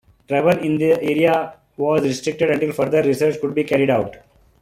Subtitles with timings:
[0.27, 4.15] Travel in the area was restricted until further research could be carried out.